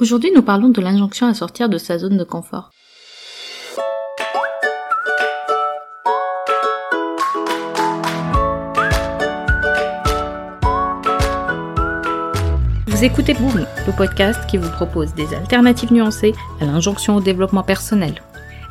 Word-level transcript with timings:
Aujourd'hui, 0.00 0.32
nous 0.34 0.40
parlons 0.40 0.70
de 0.70 0.80
l'injonction 0.80 1.26
à 1.26 1.34
sortir 1.34 1.68
de 1.68 1.76
sa 1.76 1.98
zone 1.98 2.16
de 2.16 2.24
confort. 2.24 2.70
Vous 12.86 13.04
écoutez 13.04 13.34
Boom, 13.34 13.66
le 13.86 13.94
podcast 13.94 14.40
qui 14.48 14.56
vous 14.56 14.70
propose 14.70 15.12
des 15.12 15.34
alternatives 15.34 15.92
nuancées 15.92 16.32
à 16.62 16.64
l'injonction 16.64 17.16
au 17.16 17.20
développement 17.20 17.62
personnel. 17.62 18.22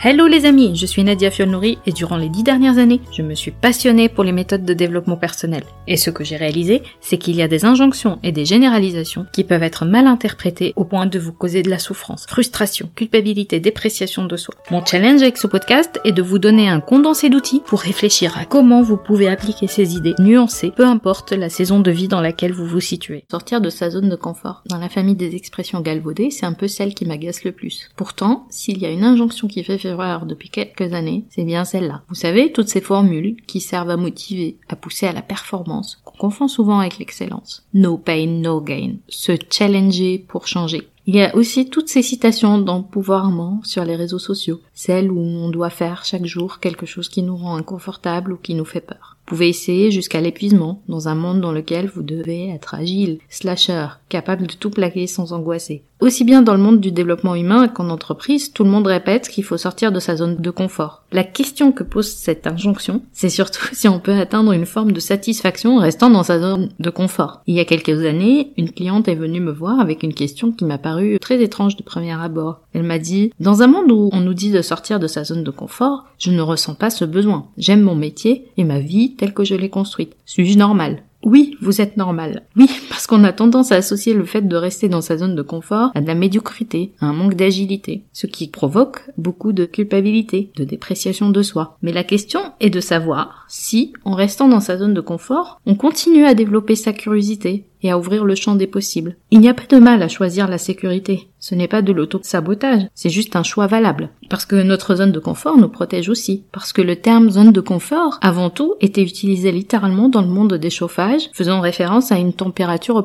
Hello 0.02 0.27
les 0.27 0.45
amis, 0.45 0.77
je 0.77 0.86
suis 0.86 1.04
Nadia 1.04 1.29
Fiolnouri 1.29 1.77
et 1.86 1.91
durant 1.91 2.15
les 2.15 2.29
dix 2.29 2.41
dernières 2.41 2.77
années, 2.77 3.02
je 3.11 3.21
me 3.21 3.36
suis 3.36 3.52
passionnée 3.52 4.07
pour 4.07 4.23
les 4.23 4.32
méthodes 4.32 4.64
de 4.64 4.73
développement 4.73 5.18
personnel. 5.18 5.64
Et 5.88 5.97
ce 5.97 6.09
que 6.09 6.23
j'ai 6.23 6.38
réalisé, 6.38 6.83
c'est 7.02 7.18
qu'il 7.18 7.36
y 7.36 7.41
a 7.41 7.50
des 7.50 7.65
injonctions 7.65 8.18
et 8.23 8.32
des 8.32 8.46
généralisations 8.46 9.25
qui 9.33 9.43
peuvent 9.43 9.61
être 9.61 9.83
mal 9.83 10.07
interprétées 10.07 10.71
au 10.77 10.86
point 10.86 11.05
de 11.05 11.20
vous 11.20 11.33
causer 11.33 11.64
de 11.64 11.70
la 11.70 11.79
souffrance, 11.79 12.27
frustration, 12.29 12.89
culpabilité, 12.96 13.59
dépréciation 13.59 14.23
de 14.23 14.37
soi. 14.37 14.56
Mon 14.71 14.86
challenge 14.86 15.21
avec 15.21 15.37
ce 15.37 15.47
podcast 15.47 16.00
est 16.06 16.14
de 16.14 16.21
vous 16.21 16.39
donner 16.39 16.70
un 16.70 16.79
condensé 16.79 17.29
d'outils 17.29 17.61
pour 17.65 17.81
réfléchir 17.81 18.37
à 18.37 18.45
comment 18.45 18.81
vous 18.81 18.95
pouvez 18.95 19.28
appliquer 19.28 19.68
ces 19.68 19.97
idées 19.97 20.15
nuancées, 20.18 20.71
peu 20.73 20.86
importe 20.86 21.34
la 21.34 21.50
saison 21.50 21.81
de 21.81 21.92
vie 21.92 22.07
dans 22.07 22.21
laquelle 22.21 22.54
vous 22.54 22.65
vous 22.65 22.79
situez. 22.79 23.25
Sortir 23.29 23.59
de 23.59 23.70
sa 23.70 23.89
zone 23.89 24.07
de 24.07 24.15
confort. 24.15 24.64
Dans 24.70 24.79
la 24.79 24.87
famille 24.87 25.18
des 25.18 25.36
expressions 25.36 25.81
galvaudées, 25.81 26.31
c'est 26.31 26.45
un 26.45 26.54
peu 26.54 26.70
celle 26.70 26.93
qui 26.93 27.04
m'agace 27.04 27.43
le 27.43 27.51
plus. 27.51 27.89
Pourtant, 27.97 28.47
s'il 28.50 28.78
y 28.78 28.86
a 28.86 28.92
une 28.92 29.04
injonction 29.04 29.50
qui 29.50 29.61
fait 29.61 29.89
depuis 30.25 30.50
quelques 30.50 30.93
années, 30.93 31.25
c'est 31.29 31.43
bien 31.43 31.66
celle-là. 31.66 32.03
Vous 32.09 32.16
savez, 32.16 32.52
toutes 32.52 32.67
ces 32.67 32.81
formules 32.81 33.36
qui 33.48 33.59
servent 33.59 33.89
à 33.89 33.98
motiver, 33.98 34.58
à 34.67 34.75
pousser 34.75 35.08
à 35.08 35.14
la 35.14 35.22
performance, 35.22 36.00
qu'on 36.03 36.17
confond 36.17 36.48
souvent 36.48 36.80
avec 36.80 36.98
l'excellence. 37.00 37.66
No 37.73 37.98
pain, 37.98 38.28
no 38.28 38.62
gain. 38.62 38.95
Se 39.08 39.34
challenger 39.50 40.20
pour 40.28 40.48
changer. 40.48 40.88
Il 41.06 41.16
y 41.16 41.23
a 41.23 41.36
aussi 41.36 41.70
toutes 41.70 41.89
ces 41.89 42.03
citations 42.03 42.59
d'empouvoirment 42.59 43.62
sur 43.64 43.84
les 43.84 43.95
réseaux 43.95 44.20
sociaux, 44.20 44.62
celles 44.73 45.12
où 45.12 45.20
on 45.20 45.50
doit 45.50 45.72
faire 45.72 46.06
chaque 46.06 46.26
jour 46.26 46.59
quelque 46.59 46.86
chose 46.86 47.09
qui 47.09 47.24
nous 47.24 47.36
rend 47.36 47.56
inconfortable 47.56 48.34
ou 48.34 48.38
qui 48.38 48.53
nous 48.53 48.66
fait 48.66 48.80
peur. 48.80 49.18
Pouvez 49.30 49.49
essayer 49.49 49.91
jusqu'à 49.91 50.22
l'épuisement 50.22 50.81
dans 50.88 51.08
un 51.08 51.13
monde 51.13 51.39
dans 51.39 51.52
lequel 51.52 51.85
vous 51.85 52.02
devez 52.02 52.49
être 52.49 52.73
agile, 52.73 53.19
slasher, 53.30 53.85
capable 54.09 54.47
de 54.47 54.55
tout 54.55 54.72
plaquer 54.72 55.05
sans 55.05 55.33
angoisser. 55.33 55.83
Aussi 55.99 56.23
bien 56.23 56.41
dans 56.41 56.53
le 56.53 56.61
monde 56.61 56.80
du 56.80 56.94
développement 56.94 57.35
humain 57.35 57.67
qu'en 57.67 57.89
entreprise, 57.89 58.53
tout 58.53 58.63
le 58.63 58.69
monde 58.69 58.88
répète 58.88 59.27
qu'il 59.27 59.44
faut 59.44 59.57
sortir 59.57 59.91
de 59.91 60.00
sa 60.00 60.16
zone 60.16 60.38
de 60.38 60.50
confort. 60.50 61.03
La 61.11 61.25
question 61.25 61.73
que 61.73 61.83
pose 61.83 62.07
cette 62.07 62.47
injonction, 62.47 63.02
c'est 63.11 63.30
surtout 63.30 63.67
si 63.73 63.89
on 63.89 64.00
peut 64.00 64.13
atteindre 64.13 64.53
une 64.53 64.66
forme 64.66 64.94
de 64.94 65.00
satisfaction 65.02 65.75
en 65.75 65.81
restant 65.81 66.09
dans 66.09 66.23
sa 66.23 66.39
zone 66.39 66.69
de 66.80 66.89
confort. 66.89 67.41
Il 67.47 67.55
y 67.55 67.59
a 67.59 67.66
quelques 67.66 68.05
années, 68.05 68.53
une 68.57 68.72
cliente 68.72 69.09
est 69.09 69.16
venue 69.16 69.41
me 69.41 69.52
voir 69.52 69.81
avec 69.81 70.02
une 70.02 70.13
question 70.13 70.53
qui 70.53 70.63
m'a 70.63 70.77
paru 70.77 71.19
très 71.19 71.44
étrange 71.44 71.75
de 71.75 71.83
premier 71.83 72.13
abord. 72.13 72.61
Elle 72.73 72.83
m'a 72.83 73.00
dit, 73.00 73.33
dans 73.41 73.61
un 73.61 73.67
monde 73.67 73.91
où 73.91 74.09
on 74.13 74.22
nous 74.22 74.33
dit 74.33 74.52
de 74.52 74.61
sortir 74.61 75.00
de 75.00 75.07
sa 75.07 75.25
zone 75.25 75.44
de 75.44 75.52
confort, 75.52 76.05
je 76.17 76.31
ne 76.31 76.41
ressens 76.41 76.75
pas 76.75 76.89
ce 76.89 77.03
besoin. 77.03 77.47
J'aime 77.57 77.81
mon 77.81 77.95
métier 77.95 78.45
et 78.55 78.63
ma 78.63 78.80
vie 78.80 79.16
telle 79.20 79.34
que 79.34 79.44
je 79.44 79.53
l'ai 79.53 79.70
construite. 79.70 80.16
Suis-je 80.25 80.58
normal? 80.58 81.03
Oui, 81.23 81.58
vous 81.62 81.81
êtes 81.81 81.98
normal. 81.98 82.44
Oui, 82.56 82.70
qu'on 83.10 83.24
a 83.24 83.34
tendance 83.34 83.72
à 83.72 83.76
associer 83.78 84.14
le 84.14 84.24
fait 84.24 84.48
de 84.48 84.56
rester 84.56 84.88
dans 84.88 85.02
sa 85.02 85.18
zone 85.18 85.34
de 85.34 85.42
confort 85.42 85.90
à 85.96 86.02
de 86.02 86.06
la 86.06 86.14
médiocrité, 86.14 86.92
à 87.02 87.08
un 87.08 87.14
manque 87.14 87.34
d'agilité, 87.34 88.04
ce 88.14 88.28
qui 88.28 88.48
provoque 88.48 89.02
beaucoup 89.18 89.52
de 89.52 89.66
culpabilité, 89.66 90.52
de 90.56 90.64
dépréciation 90.64 91.32
de 91.32 91.42
soi. 91.42 91.76
Mais 91.82 91.92
la 91.92 92.04
question 92.04 92.40
est 92.60 92.70
de 92.70 92.80
savoir 92.80 93.46
si, 93.48 93.94
en 94.06 94.14
restant 94.14 94.48
dans 94.48 94.60
sa 94.60 94.78
zone 94.78 94.94
de 94.94 95.02
confort, 95.02 95.60
on 95.66 95.74
continue 95.74 96.26
à 96.26 96.36
développer 96.36 96.76
sa 96.76 96.94
curiosité, 96.94 97.66
et 97.82 97.92
à 97.92 97.98
ouvrir 97.98 98.26
le 98.26 98.36
champ 98.36 98.56
des 98.56 98.68
possibles. 98.68 99.16
Il 99.32 99.40
n'y 99.40 99.50
a 99.50 99.54
pas 99.54 99.64
de 99.70 99.78
mal 99.78 100.02
à 100.02 100.08
choisir 100.08 100.48
la 100.48 100.58
sécurité. 100.58 101.30
Ce 101.40 101.56
n'est 101.56 101.70
pas 101.70 101.82
de 101.82 101.94
l'auto-sabotage, 101.94 102.88
c'est 102.94 103.10
juste 103.10 103.36
un 103.36 103.44
choix 103.44 103.68
valable. 103.68 104.10
Parce 104.30 104.46
que 104.46 104.62
notre 104.62 104.96
zone 104.96 105.14
de 105.14 105.20
confort 105.20 105.58
nous 105.58 105.70
protège 105.70 106.10
aussi. 106.10 106.44
Parce 106.52 106.74
que 106.74 106.82
le 106.82 106.98
terme 106.98 107.30
zone 107.30 107.54
de 107.54 107.62
confort, 107.62 108.20
avant 108.22 108.50
tout, 108.50 108.76
était 108.82 109.04
utilisé 109.04 109.52
littéralement 109.52 110.09
dans 110.09 110.22
le 110.22 110.28
monde 110.28 110.56
des 110.56 110.69
chauffages, 110.69 111.30
faisant 111.34 111.62
référence 111.62 112.12
à 112.12 112.18
une 112.18 112.34
température 112.34 112.98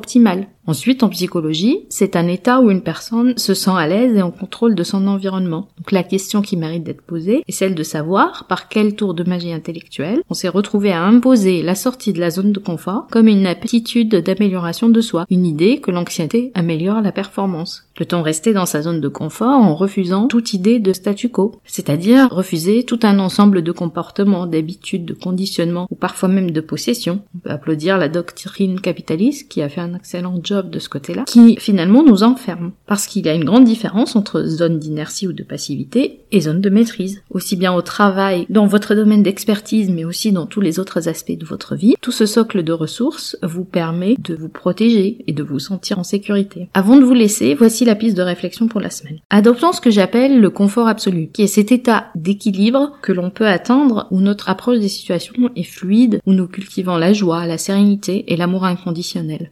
Ensuite, 0.67 1.03
en 1.03 1.09
psychologie, 1.09 1.85
c'est 1.89 2.15
un 2.15 2.27
état 2.27 2.59
où 2.59 2.71
une 2.71 2.81
personne 2.81 3.37
se 3.37 3.53
sent 3.53 3.71
à 3.71 3.87
l'aise 3.87 4.15
et 4.15 4.23
en 4.23 4.31
contrôle 4.31 4.73
de 4.73 4.83
son 4.83 5.07
environnement. 5.07 5.67
Donc 5.77 5.91
la 5.91 6.03
question 6.03 6.41
qui 6.41 6.57
mérite 6.57 6.83
d'être 6.83 7.03
posée 7.03 7.43
est 7.47 7.51
celle 7.51 7.75
de 7.75 7.83
savoir 7.83 8.45
par 8.47 8.67
quel 8.67 8.95
tour 8.95 9.13
de 9.13 9.23
magie 9.23 9.53
intellectuelle 9.53 10.21
on 10.29 10.33
s'est 10.33 10.49
retrouvé 10.49 10.91
à 10.91 11.03
imposer 11.03 11.61
la 11.61 11.75
sortie 11.75 12.13
de 12.13 12.19
la 12.19 12.31
zone 12.31 12.51
de 12.51 12.59
confort 12.59 13.07
comme 13.11 13.27
une 13.27 13.45
aptitude 13.45 14.15
d'amélioration 14.15 14.89
de 14.89 15.01
soi, 15.01 15.25
une 15.29 15.45
idée 15.45 15.79
que 15.79 15.91
l'anxiété 15.91 16.51
améliore 16.55 17.01
la 17.01 17.11
performance. 17.11 17.87
Peut-on 17.95 18.21
rester 18.21 18.51
dans 18.51 18.65
sa 18.65 18.81
zone 18.81 18.99
de 18.99 19.07
confort 19.07 19.61
en 19.61 19.75
refusant 19.75 20.27
toute 20.27 20.53
idée 20.53 20.79
de 20.79 20.91
statu 20.91 21.29
quo, 21.29 21.55
c'est-à-dire 21.63 22.29
refuser 22.29 22.83
tout 22.83 22.99
un 23.03 23.19
ensemble 23.19 23.61
de 23.61 23.71
comportements, 23.71 24.47
d'habitudes, 24.47 25.05
de 25.05 25.13
conditionnements 25.13 25.87
ou 25.89 25.95
parfois 25.95 26.27
même 26.27 26.51
de 26.51 26.59
possessions? 26.59 27.21
On 27.35 27.39
peut 27.39 27.51
applaudir 27.51 27.97
la 27.97 28.09
doctrine 28.09 28.81
capitaliste 28.81 29.49
qui 29.49 29.61
a 29.61 29.69
fait 29.75 29.81
un 29.81 29.93
excellent 29.93 30.39
job 30.41 30.69
de 30.69 30.79
ce 30.79 30.89
côté-là, 30.89 31.25
qui 31.25 31.57
finalement 31.57 32.03
nous 32.03 32.23
enferme, 32.23 32.71
parce 32.87 33.07
qu'il 33.07 33.25
y 33.25 33.29
a 33.29 33.33
une 33.33 33.43
grande 33.43 33.65
différence 33.65 34.15
entre 34.15 34.43
zone 34.43 34.79
d'inertie 34.79 35.27
ou 35.27 35.33
de 35.33 35.43
passivité 35.43 36.21
et 36.31 36.41
zone 36.41 36.61
de 36.61 36.69
maîtrise, 36.69 37.21
aussi 37.29 37.55
bien 37.55 37.73
au 37.73 37.81
travail, 37.81 38.45
dans 38.49 38.67
votre 38.67 38.95
domaine 38.95 39.23
d'expertise, 39.23 39.89
mais 39.89 40.05
aussi 40.05 40.31
dans 40.31 40.45
tous 40.45 40.61
les 40.61 40.79
autres 40.79 41.09
aspects 41.09 41.37
de 41.37 41.45
votre 41.45 41.75
vie. 41.75 41.95
Tout 42.01 42.11
ce 42.11 42.25
socle 42.25 42.63
de 42.63 42.71
ressources 42.71 43.37
vous 43.43 43.65
permet 43.65 44.15
de 44.17 44.35
vous 44.35 44.49
protéger 44.49 45.23
et 45.27 45.33
de 45.33 45.43
vous 45.43 45.59
sentir 45.59 45.99
en 45.99 46.03
sécurité. 46.03 46.69
Avant 46.73 46.95
de 46.97 47.03
vous 47.03 47.13
laisser, 47.13 47.53
voici 47.53 47.83
la 47.85 47.95
piste 47.95 48.17
de 48.17 48.21
réflexion 48.21 48.67
pour 48.67 48.79
la 48.79 48.89
semaine. 48.89 49.19
Adoptons 49.29 49.73
ce 49.73 49.81
que 49.81 49.91
j'appelle 49.91 50.39
le 50.39 50.49
confort 50.49 50.87
absolu, 50.87 51.29
qui 51.33 51.41
est 51.41 51.47
cet 51.47 51.71
état 51.71 52.07
d'équilibre 52.15 52.93
que 53.01 53.11
l'on 53.11 53.29
peut 53.29 53.47
atteindre 53.47 54.07
où 54.11 54.21
notre 54.21 54.49
approche 54.49 54.79
des 54.79 54.87
situations 54.87 55.49
est 55.55 55.63
fluide, 55.63 56.19
où 56.25 56.33
nous 56.33 56.47
cultivons 56.47 56.97
la 56.97 57.11
joie, 57.11 57.45
la 57.45 57.57
sérénité 57.57 58.31
et 58.31 58.37
l'amour 58.37 58.63
inconditionnel. 58.65 59.51